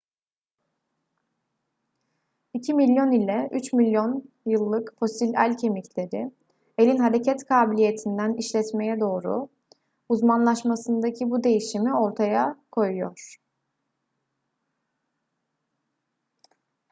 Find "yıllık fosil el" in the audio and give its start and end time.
4.45-5.57